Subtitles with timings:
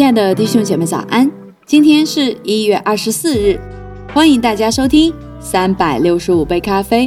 [0.00, 1.30] 亲爱的弟兄姐妹，早安！
[1.66, 3.60] 今天是一月二十四日，
[4.14, 7.06] 欢迎大家收听三百六十五杯咖啡。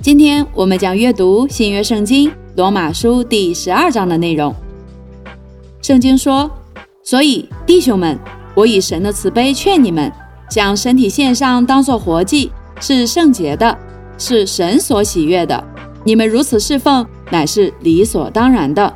[0.00, 4.54] 今天我们将阅读新约圣经罗马书第十二章的内容。
[5.82, 6.50] 圣经说
[7.04, 8.18] ：“所以弟兄们，
[8.54, 10.10] 我以神的慈悲劝你们，
[10.48, 13.76] 将身体献上，当作活祭，是圣洁的，
[14.16, 15.62] 是神所喜悦的。
[16.02, 18.90] 你们如此侍奉，乃是理所当然的。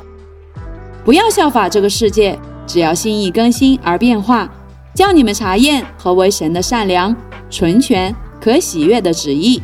[1.04, 2.38] 不要效法这个世界。”
[2.70, 4.48] 只要心意更新而变化，
[4.94, 7.14] 叫你们查验何为神的善良、
[7.50, 9.60] 纯全、可喜悦的旨意。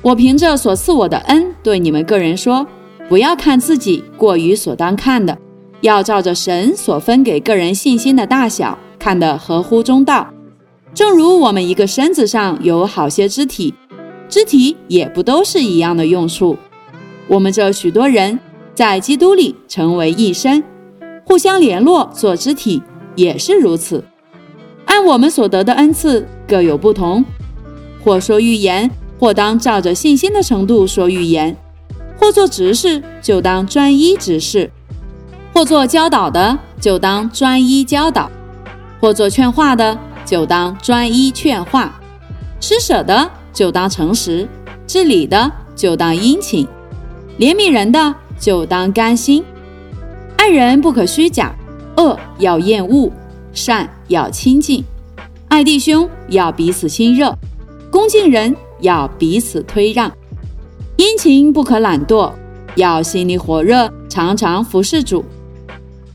[0.00, 2.66] 我凭着所赐我的恩，对你们个人说：
[3.06, 5.36] 不要看自己过于所当看的，
[5.82, 10.26] 要照着神所分给个人信心的大小，看得合乎中道。
[10.94, 13.74] 正如我们一个身子上有好些肢体，
[14.26, 16.56] 肢体也不都是一样的用处。
[17.28, 18.40] 我们这许多人
[18.74, 20.64] 在基督里成为一身。
[21.30, 22.82] 互相联络做肢体
[23.14, 24.02] 也是如此，
[24.86, 27.24] 按我们所得的恩赐各有不同，
[28.02, 31.54] 或说预言，或当照着信心的程度说预言；
[32.18, 34.68] 或做执事，就当专一执事；
[35.54, 38.28] 或做教导的，就当专一教导；
[39.00, 41.92] 或做劝化的，就当专一劝化；
[42.60, 44.48] 施舍的就当诚实，
[44.84, 46.66] 治理的就当殷勤，
[47.38, 49.44] 怜悯人的就当甘心。
[50.40, 51.54] 爱人不可虚假，
[51.98, 53.12] 恶要厌恶，
[53.52, 54.82] 善要亲近。
[55.48, 57.30] 爱弟兄要彼此亲热，
[57.90, 60.10] 恭敬人要彼此推让。
[60.96, 62.32] 殷勤不可懒惰，
[62.74, 65.22] 要心里火热，常常服侍主。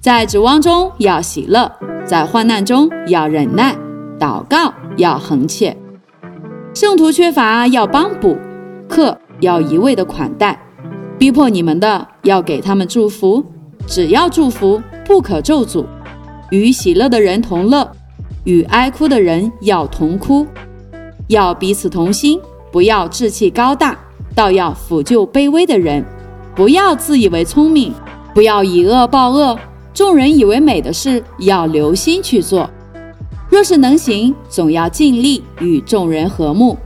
[0.02, 1.72] 在指望中要喜乐，
[2.04, 3.78] 在患难中要忍耐，
[4.20, 5.78] 祷告要恒切。
[6.74, 8.36] 圣徒缺乏要帮补，
[8.90, 10.60] 客要一味的款待，
[11.20, 13.46] 逼迫你们的要给他们祝福。
[13.88, 15.86] 只要祝福，不可咒诅。
[16.52, 17.90] 与喜乐的人同乐，
[18.44, 20.46] 与哀哭的人要同哭。
[21.28, 22.40] 要彼此同心，
[22.72, 23.98] 不要志气高大，
[24.36, 26.06] 倒要抚救卑微的人。
[26.56, 27.94] 不要自以为聪明，
[28.34, 29.58] 不要以恶报恶。
[29.94, 32.70] 众人以为美的事，要留心去做。
[33.50, 36.78] 若是能行，总要尽力与众人和睦。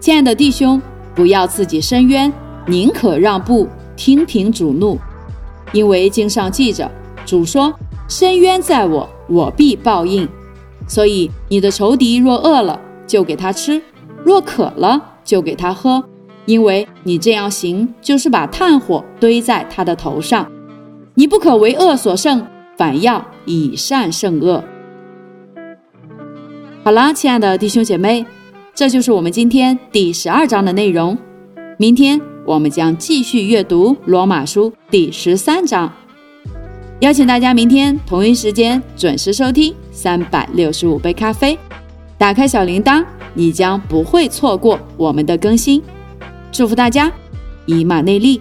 [0.00, 0.80] 亲爱的弟兄，
[1.14, 2.32] 不要自己伸冤，
[2.66, 4.98] 宁可让步，听凭主怒。
[5.74, 6.90] 因为经上记着，
[7.26, 7.74] 主说
[8.08, 10.26] ：“深渊在我，我必报应。”
[10.86, 13.80] 所以你的仇敌若饿了，就给他吃；
[14.24, 16.02] 若渴了，就给他喝。
[16.46, 20.46] 因为你这样行，就是把炭火堆在他的头上。
[21.14, 22.46] 你不可为恶所胜，
[22.76, 24.62] 反要以善胜恶。
[26.84, 28.24] 好了，亲爱的弟兄姐妹，
[28.74, 31.16] 这就是我们今天第十二章的内容。
[31.78, 32.33] 明天。
[32.46, 35.90] 我们将继续阅读罗马书第十三章，
[37.00, 41.58] 邀请大家明天同一时间准时收听三百六十五杯咖啡，
[42.18, 45.82] 打开小铃铛，你将不会错过我们的更新。
[46.52, 47.10] 祝福大家，
[47.64, 48.40] 以马内利。